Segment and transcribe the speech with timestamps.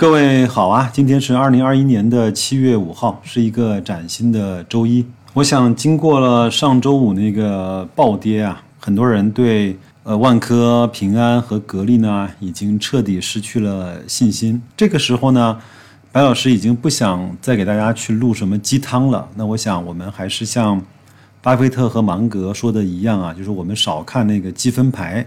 [0.00, 5.04] 各位好啊，今天是二零二一年的七月五号，是一个崭新的周一。
[5.34, 14.62] 我想，经过了上周五那个暴跌啊，很多人对呃万科、平安和格力呢，已经彻底失去了信心。
[14.74, 15.58] 这个时候呢，
[16.10, 19.28] 白老师已经不想再给大家去录什么鸡汤了。
[19.34, 20.80] 那我想，我们还是像
[21.42, 25.26] 巴菲特和芒格说的一样啊，就是我们少看那个积分牌，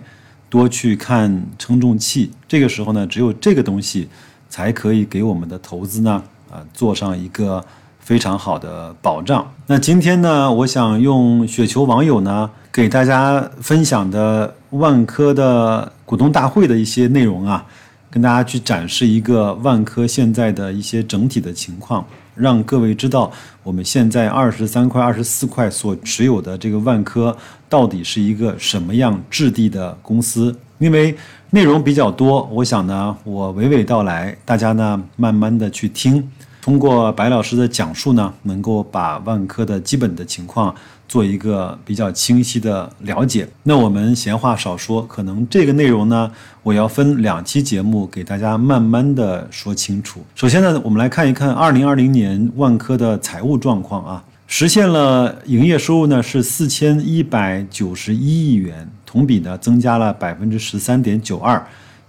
[0.49, 2.31] 多去看称重器。
[2.47, 4.09] 这个时候呢，只有这个东西。
[4.53, 7.65] 才可以给我们的投资呢，啊，做上一个
[7.97, 9.51] 非常好的保障。
[9.65, 17.65] 那今天呢，我想用雪球网友呢给大家分享的万科的股东大会的一些内容啊，
[18.11, 23.31] 跟大家去展示一个万科现在的一些整体的情况，让各位知道
[23.63, 27.35] 我们现在二十三块、二十四块所持有的这个万科
[27.67, 31.15] 到底是一个什么样质地的公司，因为。
[31.55, 36.27] 内容比较多，我想呢，我娓娓道来，大家呢慢慢的去听，
[36.63, 40.73] 通过白老师的讲述呢，能够把万科的基本的情况
[41.07, 43.47] 做一个比较清晰的了解。
[43.61, 46.31] 那我们闲话少说，可能这个内容呢，
[46.63, 50.21] 我要分两期节目给大家慢慢的说清楚。
[50.33, 58.89] 首先呢，我们来看一看二零二零年万科的财务状况啊，实现了营业收入呢是四千一百九十一亿元。
[59.13, 61.63] 同比呢增加了百分之十三点九二，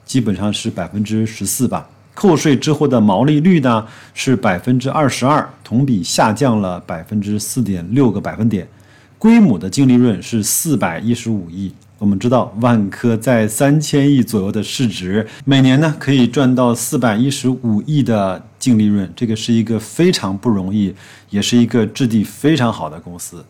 [0.07, 1.87] 基本上是百分之十四吧。
[2.15, 8.67] 扣税之后的毛利率呢是百分之二十二，同比下降了百分之四点六个百分点。
[9.19, 11.75] 规模的净利润是四百一十五亿。
[11.99, 20.95] 我们知道万科在三千亿左右的市值，每年呢可以赚到四百一十五亿的净利润，这个是一个非常不容易，
[21.29, 23.45] 也是一个质地非常好的公司。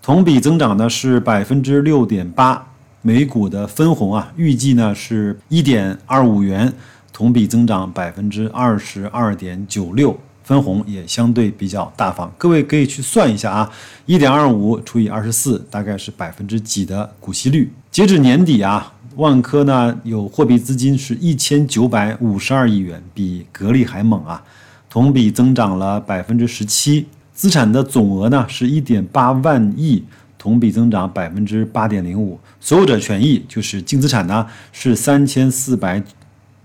[0.00, 2.69] 同比增长呢是百分之六点八。
[3.02, 6.70] 每股的分红啊，预计呢是一点二五元，
[7.12, 12.30] 同比增长百分之二十二点九六，分红也相对比较大方。
[12.36, 13.70] 各位可以去算一下啊，
[14.04, 17.72] 一点二五除以二十四，大概是百分之几的股息率？
[17.90, 24.42] 截止年底啊，万科呢有货币资金是一千九百五十二亿元，比格力还猛啊，
[24.90, 30.04] 同比增长了百分之十七，资产的总额呢是一点八万亿。
[30.40, 36.02] 同比增长百分之八点零五，所有者权益就是净资产呢是三千四百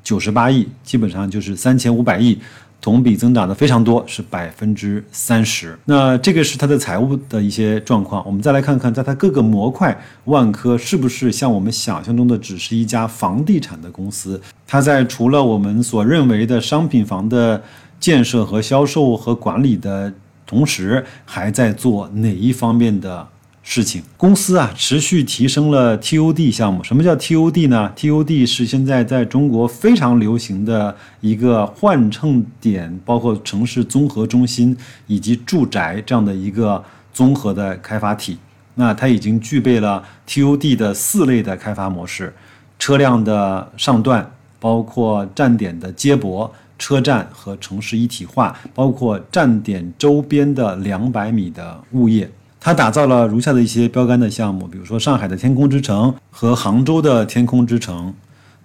[0.02, 2.40] 九十八亿，基本上就是三千五百亿，
[2.80, 5.78] 同比增长的非常多，是百分之三十。
[5.84, 8.26] 那这个是它的财务的一些状况。
[8.26, 9.94] 我们再来看看，在它各个模块，
[10.24, 14.40] 万科是不是像我们想象中的只是一家房地产的公司？
[14.66, 17.62] 它在除了我们所认为的商品房的
[18.00, 20.14] 建设和销售和管理的
[20.46, 23.28] 同时，还在做哪一方面的？
[23.68, 26.84] 事情，公司啊持续提升了 TOD 项目。
[26.84, 34.78] 什么叫 TOD 呢？TOD 是现在在中国非常流行的一个换乘点，包括城市综合中心
[35.08, 36.82] 以及住宅这样的一个
[37.12, 38.38] 综合的开发体。
[38.76, 42.32] 那它已经具备了 TOD 的四类的开发模式：
[42.78, 52.30] 车辆的上段，包括站点的接驳、车站和城市一体化，包括站点周边的两百米的物业。
[52.66, 58.12] 它打造了如下的一些标杆的项目，比如说上海的天空之城和杭州的天空之城，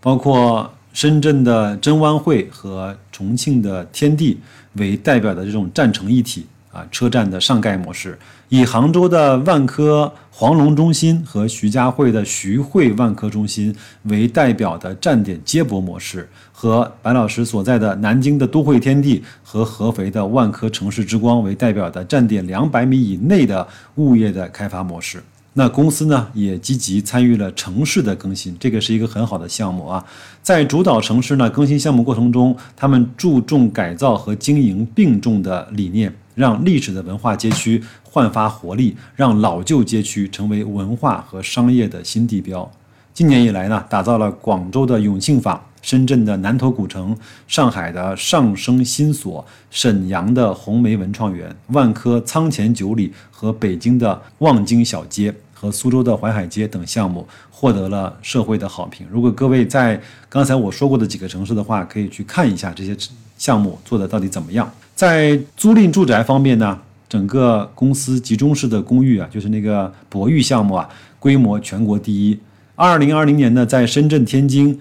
[0.00, 4.40] 包括深圳的真湾汇和重庆的天地
[4.76, 8.18] 为代表的这种站城一体啊车站的上盖模式，
[8.50, 13.72] 以杭州的万科黄龙中心和徐家汇的徐汇万科中心
[14.04, 16.28] 为代表的站点接驳模式。
[16.50, 25.22] 和白老师所在的南京的都会天地和合肥的万科城市之光为代表的站点两百米以内的物业的开发模式。
[25.60, 30.02] 那公司呢也积极参与了城市的更新，这个是一个很好的项目啊。
[30.42, 42.72] 在主导城市呢更新项目过程中，他们注重改造和经营并重的理念，让历史的文化街区焕发活力，让老旧街区成为文化和商业的新地标。
[43.12, 45.60] 今年以来呢，打造了广州的永庆坊。
[45.82, 47.16] 深圳的南头古城、
[47.48, 59.06] 上海的上升新所、沈阳的红梅文创园、万科仓前九里和北京的望京小街和苏州的淮海街等项目获得了社会的好评。
[59.10, 62.96] 如果各位在刚才我说过的几个城市的话，可以去看一下这些
[63.36, 64.72] 项目做的到底怎么样。
[64.94, 66.78] 在租赁住宅方面呢，
[67.10, 72.38] 整个公司集中式的公寓啊，就是那个博玉项目啊，规模全国第一。
[72.74, 74.80] 二零二零年呢，在深圳、天津。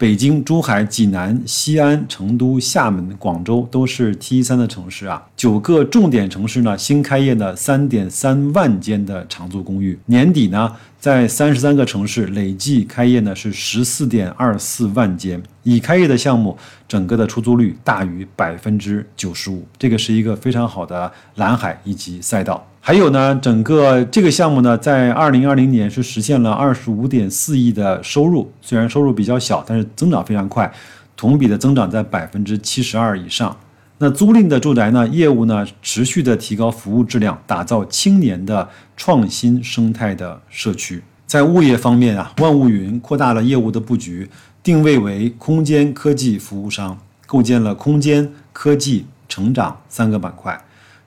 [0.00, 5.22] 北京、珠海、济南、西安、成都、厦门、广州都是 T 三的城市啊。
[5.36, 16.54] 九个重点城市呢，新开业的三点三万间的长租公寓，年底呢，在三十三个城市累计开业呢是十四点二四万间，已开业的项目
[16.86, 22.66] 整个的出租率大于百分之九十五，这个是一个非常好的蓝海以及赛道。
[22.82, 30.70] 还有呢，整个这个项目呢，在二零二零年是实现了二十五点四亿的收入，虽然收入比较小，但是增长非常快，
[31.16, 33.56] 同比的增长在百分之七十二以上。
[34.02, 38.66] 那租赁的住宅呢，业务呢，持续的提高服务质量，打造青年的
[38.96, 41.02] 创新生态的社区。
[41.26, 44.26] 在物业方面啊，万物云扩大了业务的布局，
[44.62, 50.58] 定位为空间科技服务商，构建了空间科技成长三个板块。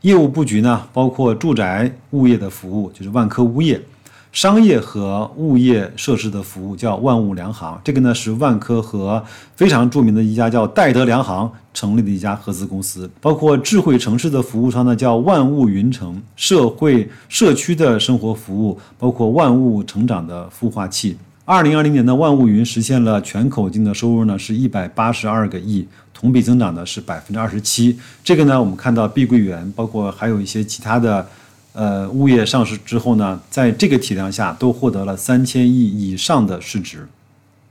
[0.01, 3.79] 业务布局呢，包括住宅物业的服务，就是万科物业；
[4.33, 7.79] 商业和物业设施的服务叫万物良行。
[7.83, 9.23] 这个呢是万科和
[9.55, 13.07] 非常著名的一家叫戴德梁行成立的一家合资公司。
[13.21, 21.15] 包括智慧城市的服务商呢，叫万物云城；社会社区的生活服务，包括万物成长的孵化器。
[21.45, 27.99] 二零二零年的万物云实现了全口径的收入呢，是一百八十二个亿，同比增长呢是百分之二十七。
[28.23, 31.27] 这个呢，我们看到碧桂园，包括还有一些其他的，
[31.73, 37.07] 呃，物业上市之后呢，在这个体量下都获得了三千亿以上的市值。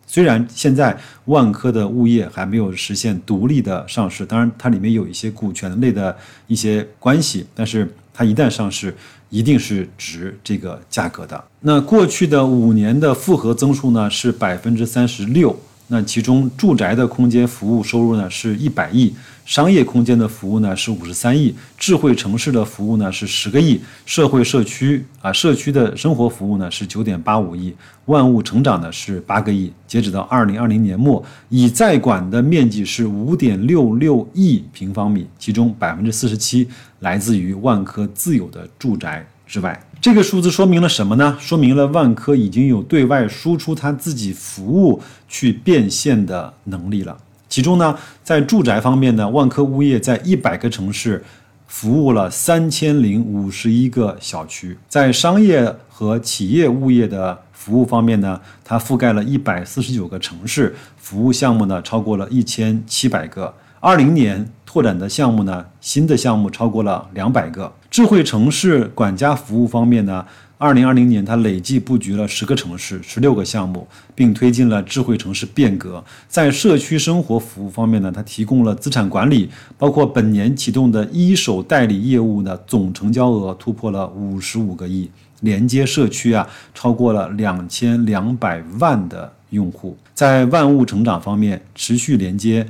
[0.06, 6.14] 虽然现在万科的物业还没有实现独立的上市，当然它里面有一些股权类的
[6.48, 8.94] 一些关系，但是它一旦上市，
[9.30, 11.42] 一定是值这个价格的。
[11.60, 15.58] 那过去的五年的复合增速呢是百分之三十六。
[15.88, 19.12] 那其中住宅的空间服务收入呢是一百亿，
[19.44, 27.74] 商业空间的服务呢是五十三亿，智慧城市的服务呢是十个亿，社会社区啊社区的生活服务呢是九点八五亿，
[28.06, 29.70] 万物成长呢是八个亿。
[29.86, 36.66] 截止到二零二零年末，已在管的面积是五点六六亿平方米，其中百分之四十七
[37.00, 39.78] 来自于万科自有的住宅之外。
[40.00, 41.36] 这个数字说明了什么呢？
[41.38, 47.18] 说明了万科已经有对外输出它自己服务去变现的能力了。
[47.50, 47.94] 其中呢，
[48.24, 51.22] 在住宅方面呢，万科物业在一百个城市
[51.66, 63.54] 服务了三千零五十一个小区；在商业和企业物业的服务方面呢，它覆盖了一百四十九个城市，服务项目呢超过了一千七百个。
[63.80, 67.70] 二零年拓展的项目呢，新的项目超过了两百个。
[67.92, 70.24] 智慧城市管家服务方面呢，
[70.56, 76.02] 二零二零年它累计布局了十个城市、十六个项目，并推进了智慧城市变革。
[76.26, 85.10] 在社区生活服务方面呢，它提供了资产管理，包括本年启动的一手代理业务呢，总成交额突破了五十五个亿，
[85.42, 89.94] 连接社区啊，超过了两千两百万的用户。
[90.14, 92.66] 在万物成长方面，持续连接。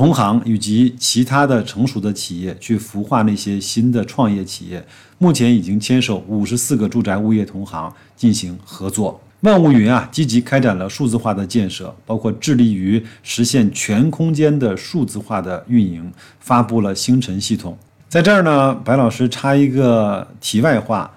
[0.00, 4.82] 同行以及其他的成熟的企业去孵化那些新的创业企业，
[5.18, 9.20] 目前已经牵手五十四个住宅物业同行进行合作。
[9.40, 17.76] 万物云啊，积极开展了数字化的建设，包括致力于实现全空间的数字化的运营，发布了星辰系统。
[18.08, 21.10] 在这儿呢，白老师插一个题外话，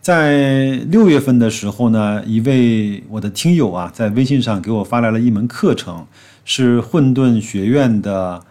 [0.00, 6.06] 在六月份的时候呢，一位我的听友啊，在微信上给我发来了一门课程。
[6.50, 8.42] 是混沌学院的，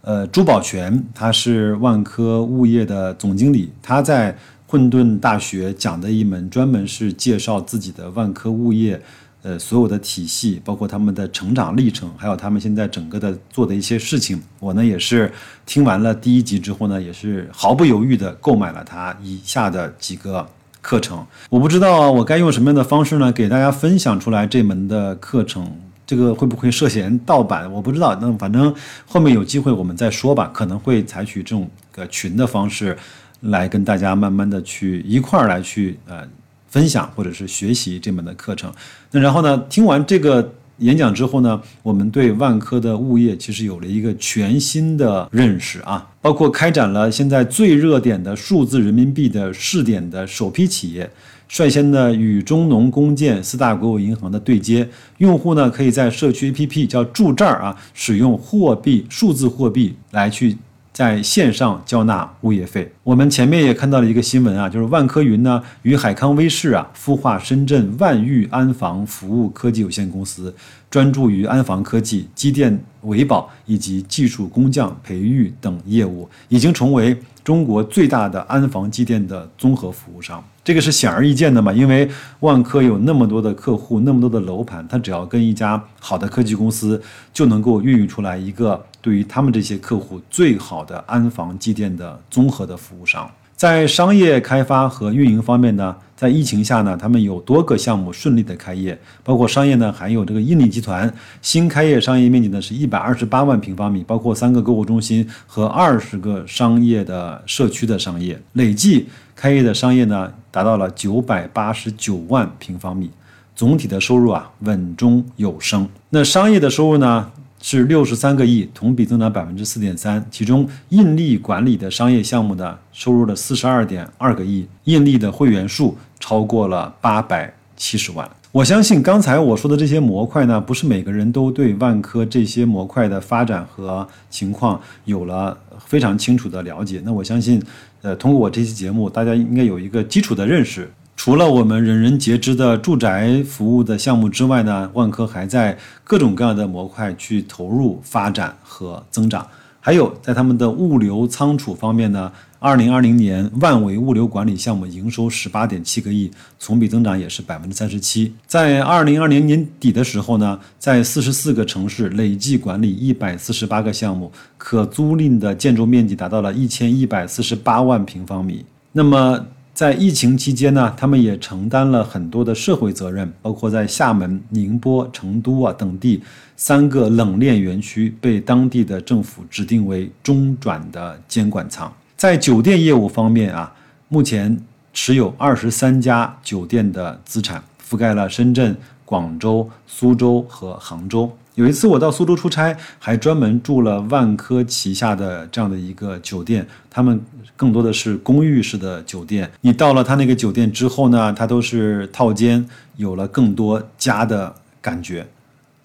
[0.00, 3.70] 呃，朱宝全，他是万科物业的总经理。
[3.80, 4.36] 他在
[4.66, 9.00] 混沌大学讲的一门，专门是介绍自己的万科物业，
[9.42, 14.42] 呃，所有的体系，包括他们的成长历程，还有他们现在整个的做的一些事情。
[14.58, 15.30] 我呢也是
[15.64, 20.44] 听完了第一集之后呢，也是毫不犹豫的购买了他以下的几个
[20.82, 21.24] 课程。
[21.50, 25.70] 我不知道啊我该用什么样的方式呢，给大家分享出来这门的课程。
[26.08, 27.70] 这个会不会涉嫌盗版？
[27.70, 28.18] 我不知道。
[28.18, 28.74] 那反正
[29.04, 30.50] 后面有机会我们再说吧。
[30.54, 32.96] 可能会采取这种个群的方式，
[33.40, 36.26] 来跟大家慢慢的去一块儿来去呃
[36.70, 38.72] 分享或者是学习这门的课程。
[39.10, 51.10] 那然后呢，听完这个演讲之后呢，我们对万科的物业其实有了一个全新的认识啊，包括开展了现在最热点的数字人民币的试点的首批企业。
[51.48, 60.56] 率先的与中农工建四大国有银行的对接，用户呢可以在社区 APP 叫住这儿啊，使用货币数字货币来去
[60.92, 62.92] 在线上交纳物业费。
[63.02, 70.54] 我们前面也看到了一个新闻啊，就是万科云呢与海康威视啊孵化深圳万裕安防服务科技有限公司，
[70.90, 80.44] 专注于安防科技、机电维保以及技术工匠培育等业务，已经成为中国最大的安防机电的综合服务商。
[80.68, 82.06] 这个是显而易见的嘛，因为
[82.40, 87.00] 万科有那么多的客户，那么多的楼盘，它只要跟一家好的科技公司，
[87.32, 93.30] 就能够孕育出来一个对于他们这些客户最好的安防机电的综合的服务商。
[93.56, 109.08] 在商业开发和运营方面呢，在疫情下呢，他们有多个项目顺利的开业，包括商业呢，还有这个印尼集团新开业商业面积呢是一百二十八万平方米，包括三个购物中心和二十个商业的社区的商业，累计
[109.40, 113.08] 开业的商业呢达到了九百八十九万平方米，
[113.54, 115.88] 总体的收入啊稳中有升。
[116.10, 117.30] 那商业的收入呢？
[117.60, 120.24] 是六十三个亿，同比增长百分之四点三。
[120.30, 128.28] 其中，印力管理的商业项目呢，收入了四十二点二个亿，印力的会员数超过了八百七十万。
[128.50, 137.02] 我相信刚才我说的这些模块呢，不是每个人都对万科这些模块的发展和情况有了非常清楚的了解。
[137.04, 137.62] 那我相信，
[138.00, 140.90] 呃，通过我这期节目，大家应该有一个基础的认识。
[141.14, 149.46] 除了我们人人皆知的住宅服务的项目之外呢，万科还在各种各样的模块去投入发展和增长。
[149.88, 156.30] 还有在他们的物流仓储方面呢，二零二零年万维物流管理项目营收十八点七个亿，
[156.60, 158.34] 同比增长也是百分之三十七。
[158.46, 168.66] 在二零二零年底的时候呢，在四十四个城市累计管理一百四十八个项目，可租赁的建筑面积达到了一千一百四十八万平方米。
[168.92, 169.46] 那么。
[169.78, 176.20] 在疫情期间呢，他们也承担了很多的社会责任，包括在厦门、宁波、成都啊等地
[176.56, 181.92] 三个冷链园区被当地的政府指定为中转的监管仓。
[182.16, 183.72] 在酒店业务方面啊，
[184.08, 184.60] 目前
[184.92, 191.30] 持有二十三家酒店的资产，覆盖了深圳、广州、苏州和杭州。
[191.58, 196.64] 有一次我到苏州出差，还专门住了万科旗下的这样的一个酒店。
[196.88, 197.20] 他们
[197.56, 199.50] 更多的是公寓式的酒店。
[199.62, 205.26] 你到了他那个酒店之后呢，它都是套间，有了更多家的感觉。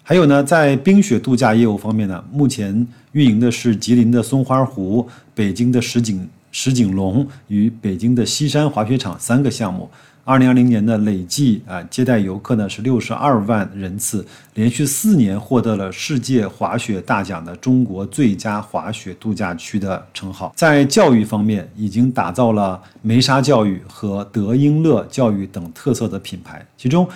[0.04, 9.90] 还有呢，在冰雪度假业务方面呢，目前运营的是吉林的松花湖、北京的石景石景龙与北京的西山滑雪场三个项目。
[10.26, 20.50] 二零二零年的累计啊接待游客呢是六十二万人次，连续四年获得了世界滑雪大奖的中国最佳滑雪度假区的称号。
[20.56, 26.66] 在教育方面，已经打造了梅沙教育和德英乐教育等特色的品牌。
[26.78, 27.06] 其中，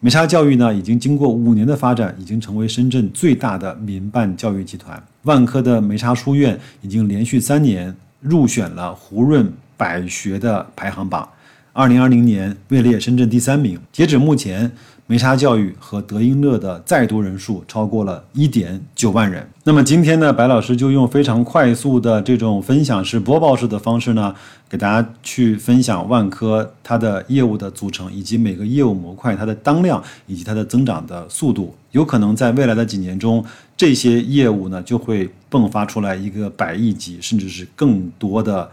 [0.00, 5.00] 梅沙教育呢已经经过五年的发展，已经成为深圳最大的民办教育集团。
[5.22, 11.28] 万科的梅沙书院已经连续三年入选了胡润百学的排行榜。
[11.76, 13.78] 二零二零年位列深圳第三名。
[13.92, 14.72] 截止目前，
[15.06, 19.46] 梅沙教育和德英乐的在读人数超过了一点九万人。
[19.62, 24.34] 那么今天呢，白老师就用非常快速的这种分享式、播报式的方式呢，
[24.70, 31.74] 给大家去分享万科它的业务的组成，以及每个业务模块它的当量以及它的增长的速度。
[31.90, 33.44] 有可能在未来的几年中，
[33.76, 38.66] 这些业务呢就会迸发出来一个百亿级，甚至是更多的。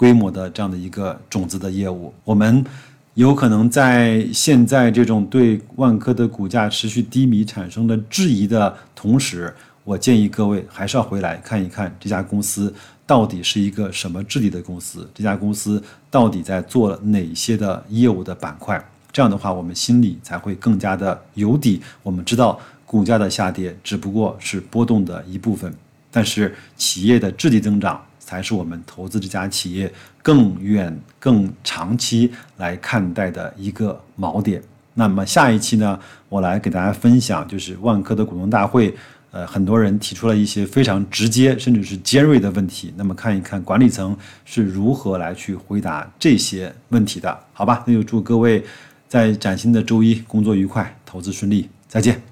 [0.00, 2.64] 规模的这样的一个种子的业务，我们
[3.12, 9.54] 有可能在现在这种对万科的股价持续低迷产生的质疑的同时，
[9.84, 12.72] 我建议各位还是要回来看一看这家公司
[13.06, 18.82] 到底是一个什么质地的公司，这家公司到底在做哪些的业务的板块。
[19.12, 21.82] 这样的话，我们心里才会更加的有底。
[22.02, 25.70] 我们知道股价的下跌只不过是波动的一部分，
[26.10, 28.02] 但是企业的质地增长。
[28.30, 34.62] 才是我们投资这家企业更远、更长期来看待的一个锚点。
[34.94, 38.94] 那么下一期呢，我来给大家分享，就是万科的股东大会，
[39.32, 42.94] 呃，很多人提出了一些非常直接甚至是尖锐的问题。
[42.96, 47.82] 那么看一看管理层是如何来去回答这些问题的，好吧？
[47.84, 48.64] 那就祝各位
[49.08, 52.22] 在崭新的周一工作愉快，投资顺利，再见。